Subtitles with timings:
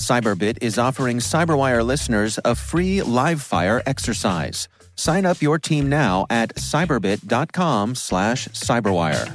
[0.00, 4.66] Cyberbit is offering Cyberwire listeners a free live fire exercise.
[4.96, 9.28] Sign up your team now at cyberbit.com slash cyberwire.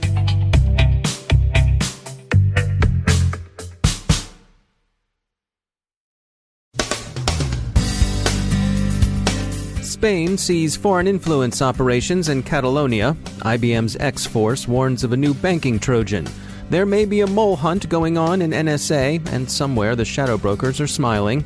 [9.83, 13.15] Spain sees foreign influence operations in Catalonia.
[13.39, 16.27] IBM's X Force warns of a new banking Trojan.
[16.67, 20.81] There may be a mole hunt going on in NSA, and somewhere the shadow brokers
[20.81, 21.45] are smiling.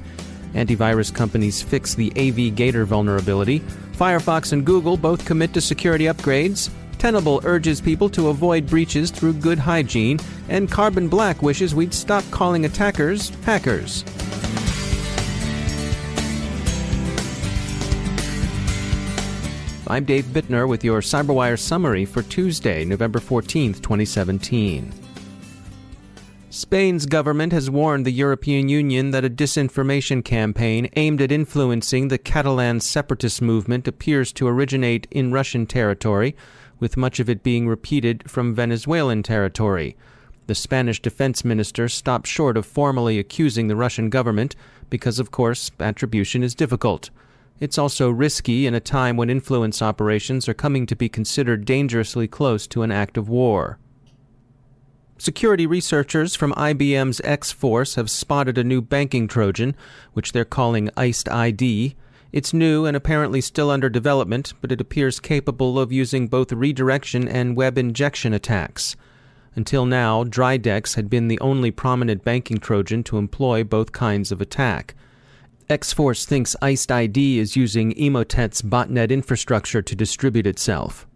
[0.53, 3.59] Antivirus companies fix the AVGater vulnerability.
[3.97, 6.69] Firefox and Google both commit to security upgrades.
[6.99, 10.19] Tenable urges people to avoid breaches through good hygiene.
[10.47, 14.05] And Carbon Black wishes we'd stop calling attackers hackers.
[19.85, 25.08] I'm Dave Bittner with your CyberWire summary for Tuesday, November 14th, 2017.
[26.51, 32.17] Spain's government has warned the European Union that a disinformation campaign aimed at influencing the
[32.17, 36.35] Catalan separatist movement appears to originate in Russian territory,
[36.79, 39.95] with much of it being repeated from Venezuelan territory.
[40.47, 44.55] The Spanish defense minister stopped short of formally accusing the Russian government
[44.89, 47.11] because, of course, attribution is difficult.
[47.59, 52.27] It's also risky in a time when influence operations are coming to be considered dangerously
[52.27, 53.77] close to an act of war.
[55.21, 59.75] Security researchers from IBM's X Force have spotted a new banking Trojan,
[60.13, 61.93] which they're calling Iced ID.
[62.31, 67.27] It's new and apparently still under development, but it appears capable of using both redirection
[67.27, 68.95] and web injection attacks.
[69.55, 74.39] Until now, Dridex had been the only prominent banking Trojan to employ both kinds of
[74.39, 74.95] attack.
[75.69, 81.08] X Force thinks Iced ID is using Emotet's botnet infrastructure to distribute itself.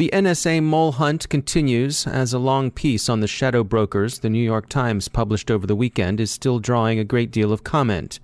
[0.00, 4.42] The NSA mole hunt continues as a long piece on the shadow brokers the New
[4.42, 8.18] York Times published over the weekend is still drawing a great deal of comment.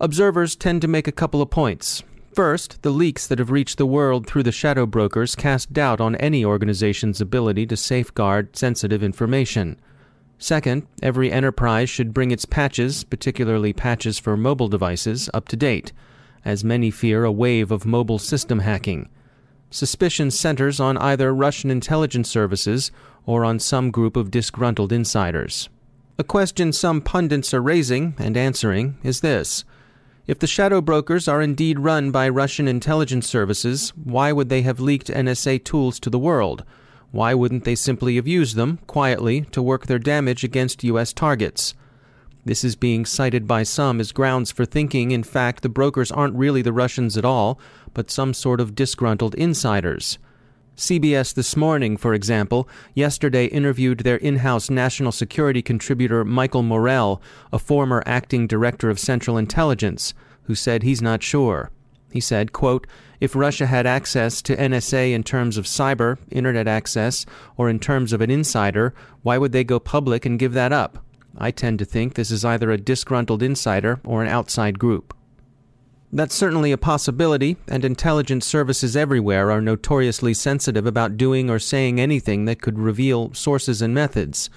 [0.00, 2.02] Observers tend to make a couple of points.
[2.32, 6.16] First, the leaks that have reached the world through the shadow brokers cast doubt on
[6.16, 9.78] any organization's ability to safeguard sensitive information.
[10.38, 15.92] Second, every enterprise should bring its patches, particularly patches for mobile devices, up to date,
[16.46, 19.10] as many fear a wave of mobile system hacking.
[19.74, 22.92] Suspicion centers on either Russian intelligence services
[23.26, 25.68] or on some group of disgruntled insiders.
[26.16, 29.64] A question some pundits are raising and answering is this.
[30.28, 34.78] If the shadow brokers are indeed run by Russian intelligence services, why would they have
[34.78, 36.62] leaked NSA tools to the world?
[37.10, 41.12] Why wouldn't they simply have used them, quietly, to work their damage against U.S.
[41.12, 41.74] targets?
[42.46, 46.36] This is being cited by some as grounds for thinking, in fact, the brokers aren't
[46.36, 47.58] really the Russians at all,
[47.94, 50.18] but some sort of disgruntled insiders.
[50.76, 57.22] CBS This Morning, for example, yesterday interviewed their in house national security contributor Michael Morell,
[57.52, 61.70] a former acting director of Central Intelligence, who said he's not sure.
[62.10, 62.88] He said, quote,
[63.20, 67.24] If Russia had access to NSA in terms of cyber, internet access,
[67.56, 71.04] or in terms of an insider, why would they go public and give that up?
[71.36, 75.14] I tend to think this is either a disgruntled insider or an outside group.
[76.14, 81.98] That's certainly a possibility, and intelligence services everywhere are notoriously sensitive about doing or saying
[81.98, 84.48] anything that could reveal sources and methods.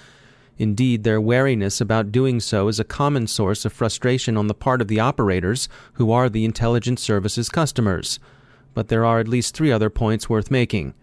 [0.59, 4.81] Indeed, their wariness about doing so is a common source of frustration on the part
[4.81, 8.19] of the operators, who are the intelligence services customers.
[8.75, 10.93] But there are at least three other points worth making.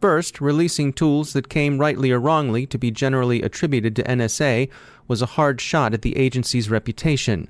[0.00, 4.70] First, releasing tools that came rightly or wrongly to be generally attributed to NSA
[5.08, 7.48] was a hard shot at the agency's reputation.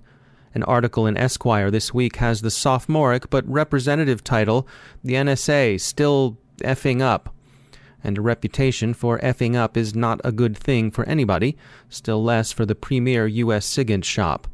[0.54, 4.66] An article in Esquire this week has the sophomoric but representative title,
[5.04, 7.34] The NSA Still Effing Up
[8.02, 11.56] and a reputation for effing up is not a good thing for anybody,
[11.88, 13.66] still less for the premier U.S.
[13.66, 14.48] SIGINT shop.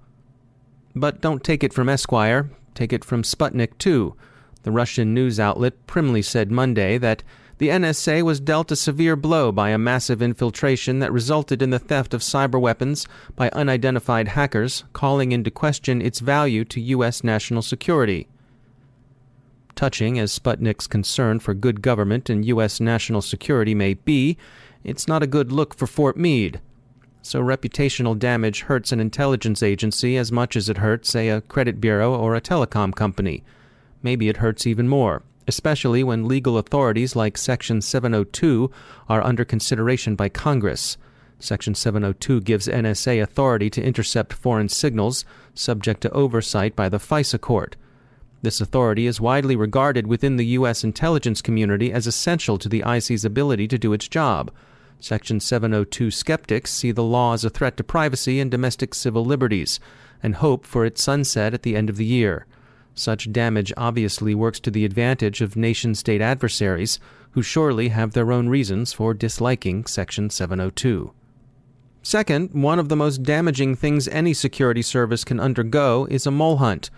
[0.94, 4.14] But don't take it from Esquire, take it from Sputnik too.
[4.62, 7.22] The Russian news outlet primly said Monday that
[7.58, 11.78] the NSA was dealt a severe blow by a massive infiltration that resulted in the
[11.78, 17.24] theft of cyber weapons by unidentified hackers, calling into question its value to U.S.
[17.24, 18.28] national security.
[19.74, 22.78] Touching as Sputnik's concern for good government and U.S.
[22.78, 24.36] national security may be,
[24.84, 26.60] it's not a good look for Fort Meade.
[27.22, 31.80] So reputational damage hurts an intelligence agency as much as it hurts, say, a credit
[31.80, 33.42] bureau or a telecom company.
[34.02, 38.70] Maybe it hurts even more especially when legal authorities like Section 702
[39.08, 40.96] are under consideration by Congress.
[41.38, 47.40] Section 702 gives NSA authority to intercept foreign signals, subject to oversight by the FISA
[47.40, 47.76] court.
[48.42, 50.84] This authority is widely regarded within the U.S.
[50.84, 54.50] intelligence community as essential to the IC's ability to do its job.
[55.00, 59.78] Section 702 skeptics see the law as a threat to privacy and domestic civil liberties,
[60.22, 62.46] and hope for its sunset at the end of the year.
[62.98, 66.98] Such damage obviously works to the advantage of nation state adversaries,
[67.32, 71.12] who surely have their own reasons for disliking Section 702.
[72.02, 76.56] Second, one of the most damaging things any security service can undergo is a mole
[76.56, 76.88] hunt.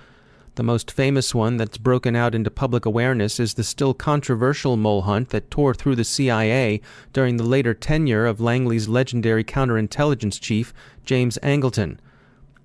[0.54, 5.02] The most famous one that's broken out into public awareness is the still controversial mole
[5.02, 6.80] hunt that tore through the CIA
[7.12, 10.72] during the later tenure of Langley's legendary counterintelligence chief,
[11.04, 11.98] James Angleton.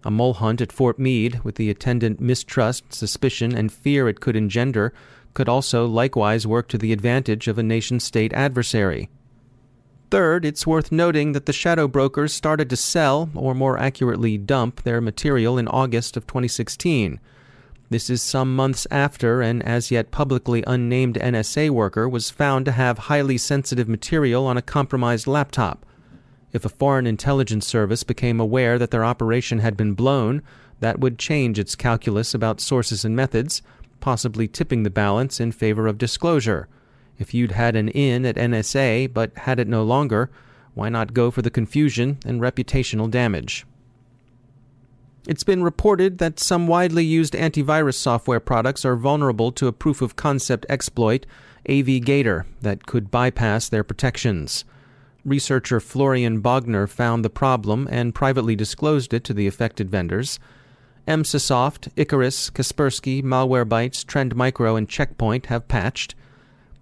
[0.05, 4.35] A mole hunt at Fort Meade, with the attendant mistrust, suspicion, and fear it could
[4.35, 4.93] engender,
[5.33, 9.09] could also likewise work to the advantage of a nation state adversary.
[10.11, 14.83] Third, it's worth noting that the shadow brokers started to sell, or more accurately, dump,
[14.83, 17.19] their material in August of 2016.
[17.89, 22.71] This is some months after an as yet publicly unnamed NSA worker was found to
[22.73, 25.85] have highly sensitive material on a compromised laptop.
[26.53, 30.43] If a foreign intelligence service became aware that their operation had been blown,
[30.79, 33.63] that would change its calculus about sources and methods,
[33.99, 36.67] possibly tipping the balance in favor of disclosure.
[37.17, 40.29] If you'd had an in at NSA but had it no longer,
[40.75, 43.65] why not go for the confusion and reputational damage?
[45.27, 50.01] It's been reported that some widely used antivirus software products are vulnerable to a proof
[50.01, 51.25] of concept exploit,
[51.69, 54.65] AVGater, that could bypass their protections.
[55.25, 60.37] Researcher Florian Bogner found the problem and privately disclosed it to the affected vendors.
[61.07, 66.15] Emsisoft, Ikarus, Kaspersky, Malwarebytes, Trend Micro, and Checkpoint have patched.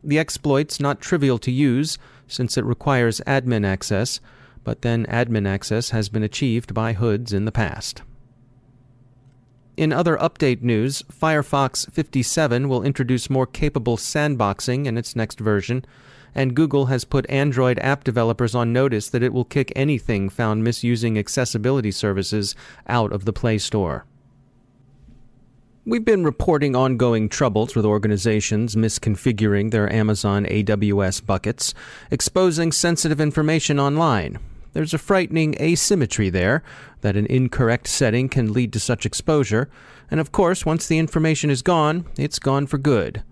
[0.04, 4.20] The exploit's not trivial to use, since it requires admin access,
[4.64, 8.02] but then admin access has been achieved by hoods in the past.
[9.78, 15.86] In other update news, Firefox 57 will introduce more capable sandboxing in its next version
[16.34, 20.64] and Google has put Android app developers on notice that it will kick anything found
[20.64, 22.56] misusing accessibility services
[22.88, 24.06] out of the Play Store.
[25.84, 31.74] We've been reporting ongoing troubles with organizations misconfiguring their Amazon AWS buckets,
[32.12, 34.38] exposing sensitive information online.
[34.74, 36.64] There's a frightening asymmetry there
[37.02, 39.70] that an incorrect setting can lead to such exposure,
[40.12, 43.24] and of course, once the information is gone, it's gone for good.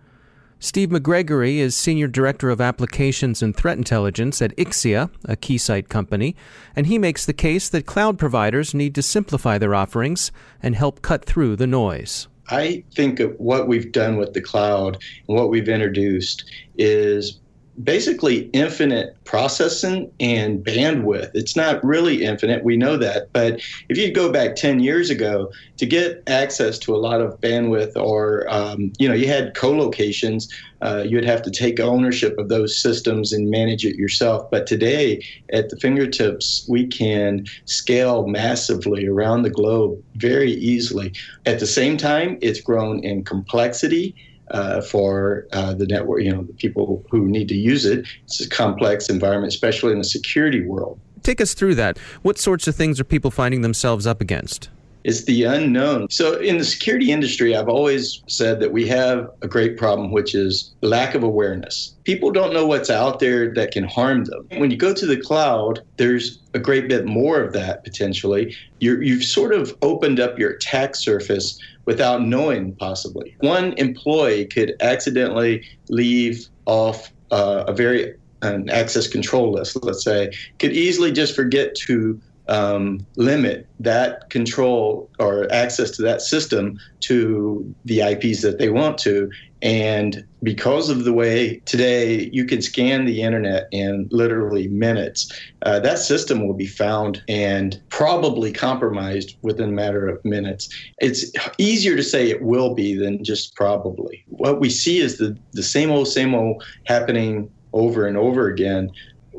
[0.61, 6.35] Steve McGregory is Senior Director of Applications and Threat Intelligence at Ixia, a Keysight company,
[6.75, 11.01] and he makes the case that cloud providers need to simplify their offerings and help
[11.01, 12.27] cut through the noise.
[12.50, 14.97] I think what we've done with the cloud
[15.29, 17.39] and what we've introduced is
[17.83, 21.31] basically infinite processing and bandwidth.
[21.33, 23.31] It's not really infinite, we know that.
[23.31, 27.39] But if you go back 10 years ago, to get access to a lot of
[27.39, 30.50] bandwidth, or, um, you know, you had co locations,
[30.81, 34.50] uh, you'd have to take ownership of those systems and manage it yourself.
[34.51, 41.13] But today, at the fingertips, we can scale massively around the globe very easily.
[41.45, 44.15] At the same time, it's grown in complexity
[44.51, 48.06] uh, for uh, the network, you know, the people who need to use it.
[48.25, 51.00] It's a complex environment, especially in the security world.
[51.24, 51.98] Take us through that.
[52.22, 54.70] What sorts of things are people finding themselves up against?
[55.06, 56.10] It's the unknown.
[56.10, 60.36] So, in the security industry, I've always said that we have a great problem, which
[60.36, 61.96] is lack of awareness.
[62.03, 64.46] People don't know what's out there that can harm them.
[64.58, 68.56] When you go to the cloud, there's a great bit more of that potentially.
[68.79, 71.58] you have sort of opened up your attack surface
[71.89, 73.36] without knowing, possibly.
[73.39, 80.31] One employee could accidentally leave off uh, a very an access control list, let's say,
[80.60, 87.74] could easily just forget to um, limit that control or access to that system to
[87.86, 89.29] the IPs that they want to.
[89.62, 95.79] And because of the way today you can scan the internet in literally minutes, uh,
[95.79, 100.70] that system will be found and probably compromised within a matter of minutes.
[101.00, 104.24] It's easier to say it will be than just probably.
[104.27, 108.89] What we see is the, the same old, same old happening over and over again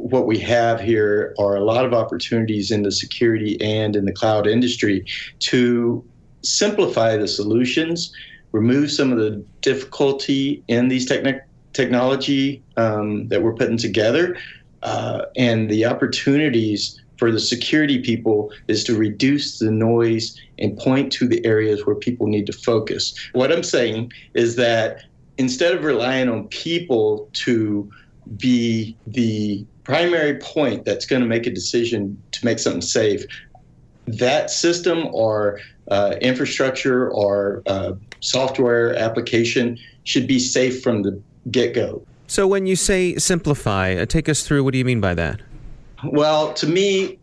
[0.03, 4.13] what we have here are a lot of opportunities in the security and in the
[4.13, 5.05] cloud industry
[5.41, 6.05] to
[6.43, 8.13] simplify the solutions,
[8.53, 11.41] remove some of the difficulty in these techni-
[11.73, 14.37] technology um, that we're putting together,
[14.83, 21.13] uh, and the opportunities for the security people is to reduce the noise and point
[21.13, 23.15] to the areas where people need to focus.
[23.35, 25.03] What I'm saying is that
[25.37, 27.91] instead of relying on people to
[28.37, 33.25] be the primary point that's going to make a decision to make something safe,
[34.07, 35.61] that system or
[35.91, 42.03] uh, infrastructure or uh, software application should be safe from the get go.
[42.27, 45.41] So, when you say simplify, uh, take us through what do you mean by that?
[46.05, 47.19] Well, to me,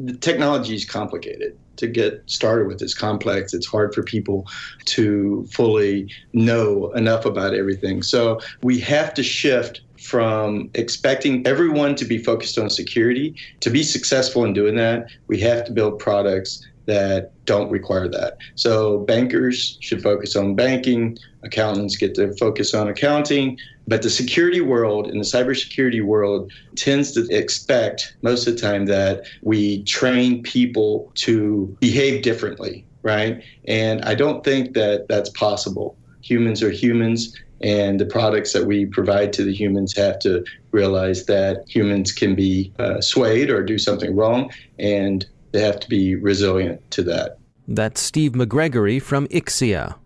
[0.00, 2.82] the technology is complicated to get started with.
[2.82, 3.54] It's complex.
[3.54, 4.48] It's hard for people
[4.86, 8.02] to fully know enough about everything.
[8.02, 13.34] So, we have to shift from expecting everyone to be focused on security.
[13.60, 18.38] To be successful in doing that, we have to build products that don't require that.
[18.54, 24.62] So bankers should focus on banking, accountants get to focus on accounting, but the security
[24.62, 30.42] world and the cybersecurity world tends to expect most of the time that we train
[30.42, 33.42] people to behave differently, right?
[33.66, 35.94] And I don't think that that's possible.
[36.22, 41.26] Humans are humans and the products that we provide to the humans have to realize
[41.26, 46.14] that humans can be uh, swayed or do something wrong, and they have to be
[46.14, 47.38] resilient to that.
[47.66, 49.96] That's Steve McGregory from Ixia.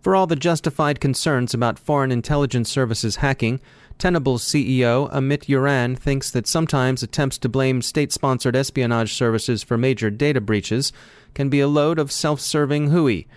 [0.00, 3.60] For all the justified concerns about foreign intelligence services hacking,
[3.98, 9.78] Tenable's CEO Amit Yoran thinks that sometimes attempts to blame state sponsored espionage services for
[9.78, 10.92] major data breaches
[11.34, 13.28] can be a load of self serving hooey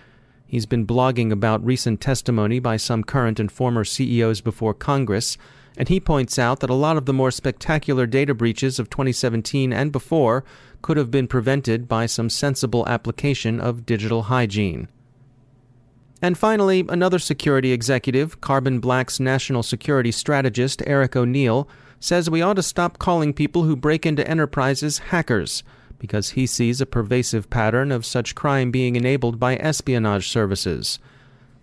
[0.46, 5.36] He's been blogging about recent testimony by some current and former CEOs before Congress,
[5.76, 9.72] and he points out that a lot of the more spectacular data breaches of 2017
[9.72, 10.44] and before
[10.82, 14.88] could have been prevented by some sensible application of digital hygiene.
[16.22, 22.54] And finally, another security executive, Carbon Black's national security strategist Eric O'Neill, says we ought
[22.54, 25.62] to stop calling people who break into enterprises hackers
[25.98, 30.98] because he sees a pervasive pattern of such crime being enabled by espionage services.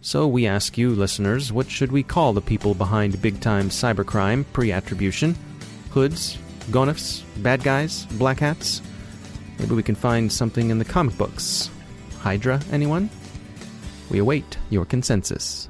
[0.01, 4.45] So we ask you, listeners, what should we call the people behind big time cybercrime
[4.51, 5.35] pre attribution?
[5.91, 6.37] Hoods?
[6.71, 7.23] Gonifs?
[7.41, 8.05] Bad guys?
[8.13, 8.81] Black hats?
[9.59, 11.69] Maybe we can find something in the comic books.
[12.19, 13.09] Hydra, anyone?
[14.09, 15.69] We await your consensus.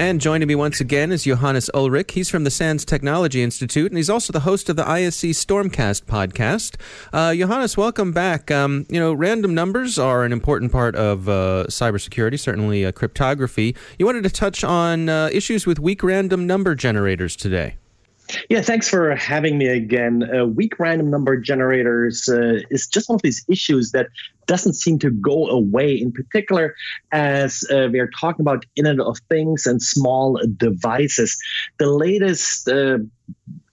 [0.00, 2.12] And joining me once again is Johannes Ullrich.
[2.12, 6.04] He's from the SANS Technology Institute, and he's also the host of the ISC Stormcast
[6.04, 6.76] podcast.
[7.12, 8.50] Uh, Johannes, welcome back.
[8.50, 13.76] Um, you know, random numbers are an important part of uh, cybersecurity, certainly uh, cryptography.
[13.98, 17.74] You wanted to touch on uh, issues with weak random number generators today.
[18.48, 20.28] Yeah, thanks for having me again.
[20.34, 24.08] Uh, weak random number generators uh, is just one of these issues that
[24.46, 26.74] doesn't seem to go away, in particular,
[27.12, 31.38] as uh, we are talking about Internet of Things and small devices.
[31.78, 32.98] The latest uh,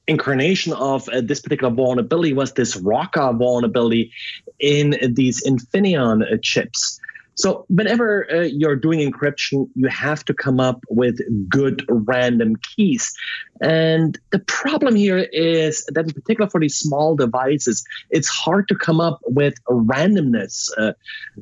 [0.08, 4.12] incarnation of uh, this particular vulnerability was this ROCA vulnerability
[4.60, 7.00] in these Infineon uh, chips.
[7.38, 13.14] So whenever uh, you're doing encryption, you have to come up with good random keys.
[13.62, 18.76] And the problem here is that, in particular for these small devices, it's hard to
[18.76, 20.70] come up with randomness.
[20.78, 20.94] Uh,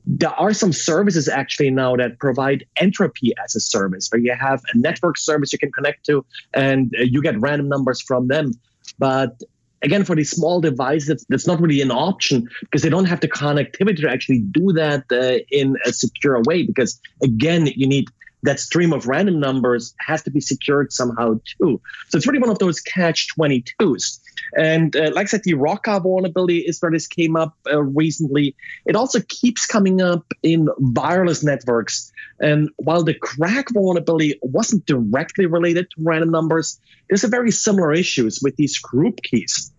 [0.05, 4.61] there are some services actually now that provide entropy as a service, where you have
[4.73, 8.51] a network service you can connect to, and uh, you get random numbers from them.
[8.99, 9.41] But
[9.85, 13.27] again, for these small devices, that's not really an option because they don't have the
[13.27, 16.63] connectivity to actually do that uh, in a secure way.
[16.63, 18.07] Because again, you need
[18.43, 21.81] that stream of random numbers has to be secured somehow too.
[22.09, 24.19] So it's really one of those catch 22s.
[24.57, 28.55] And uh, like I said, the ROCA vulnerability is where this came up uh, recently.
[28.85, 32.11] It also keeps coming up in wireless networks.
[32.39, 37.93] And while the KRACK vulnerability wasn't directly related to random numbers, there's a very similar
[37.93, 39.71] issues with these group keys.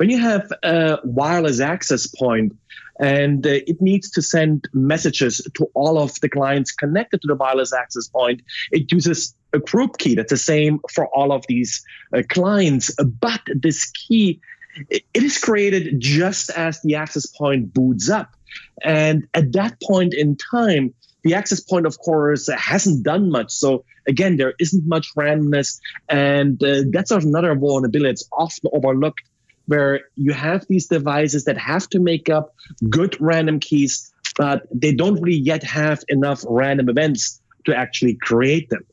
[0.00, 2.56] When you have a wireless access point
[3.00, 7.34] and uh, it needs to send messages to all of the clients connected to the
[7.34, 8.40] wireless access point,
[8.72, 11.84] it uses a group key that's the same for all of these
[12.16, 12.90] uh, clients.
[12.96, 14.40] But this key,
[14.78, 18.34] it is created just as the access point boots up.
[18.82, 23.50] And at that point in time, the access point, of course, hasn't done much.
[23.52, 25.78] So again, there isn't much randomness,
[26.08, 28.08] and uh, that's another vulnerability.
[28.08, 29.20] It's often overlooked
[29.70, 32.52] where you have these devices that have to make up
[32.88, 38.68] good random keys, but they don't really yet have enough random events to actually create
[38.70, 38.84] them.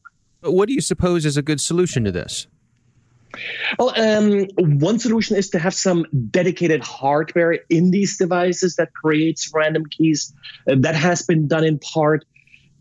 [0.41, 2.45] What do you suppose is a good solution to this?
[3.79, 9.51] Well, um, one solution is to have some dedicated hardware in these devices that creates
[9.53, 10.31] random keys.
[10.69, 12.23] Uh, that has been done in part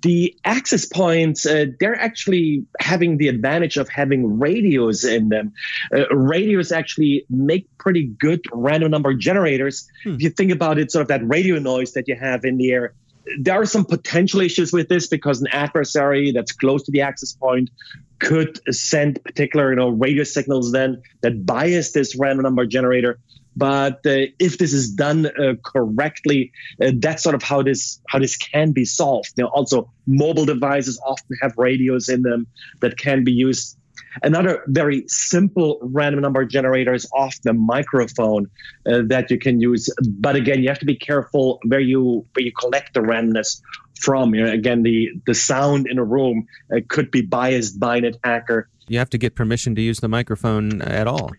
[0.02, 5.52] the access points uh, they're actually having the advantage of having radios in them
[5.94, 10.14] uh, radios actually make pretty good random number generators hmm.
[10.14, 12.70] if you think about it sort of that radio noise that you have in the
[12.70, 12.94] air
[13.40, 17.32] there are some potential issues with this because an adversary that's close to the access
[17.32, 17.70] point
[18.18, 23.18] could send particular you know radio signals then that bias this random number generator
[23.56, 28.18] but uh, if this is done uh, correctly, uh, that's sort of how this how
[28.18, 29.32] this can be solved.
[29.36, 32.46] You also mobile devices often have radios in them
[32.80, 33.78] that can be used.
[34.22, 38.46] Another very simple random number generator is often a microphone
[38.86, 39.90] uh, that you can use.
[40.18, 43.60] But again, you have to be careful where you where you collect the randomness
[43.98, 44.34] from.
[44.34, 48.04] You know, again, the the sound in a room uh, could be biased by an
[48.04, 48.68] attacker.
[48.88, 51.30] You have to get permission to use the microphone at all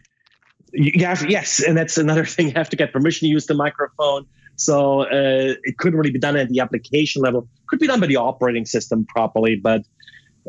[0.73, 2.47] you have yes, and that's another thing.
[2.47, 4.25] You have to get permission to use the microphone.
[4.55, 7.47] So uh, it couldn't really be done at the application level.
[7.67, 9.83] Could be done by the operating system properly, but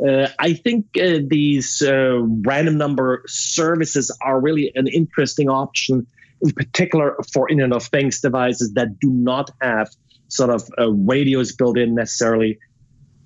[0.06, 6.06] uh, I think uh, these uh, random number services are really an interesting option,
[6.40, 9.88] in particular for Internet of Things devices that do not have
[10.28, 12.58] sort of uh, radios built in necessarily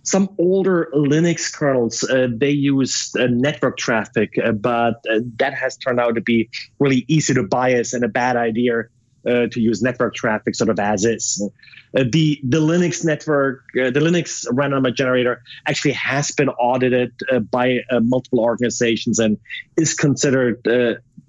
[0.02, 5.76] some older Linux kernels, uh, they use uh, network traffic, uh, but uh, that has
[5.76, 8.84] turned out to be really easy to bias and a bad idea
[9.24, 11.48] uh, to use network traffic sort of as is.
[11.96, 17.12] Uh, the the Linux network, the Linux random number generator actually has been audited
[17.50, 19.38] by multiple organizations and
[19.76, 20.66] is considered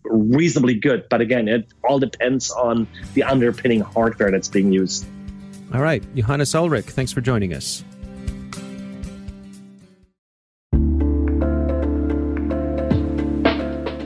[0.06, 1.08] reasonably good.
[1.10, 5.06] But again, it all depends on the underpinning hardware that's being used.
[5.74, 7.84] All right, Johannes Ullrich thanks for joining us.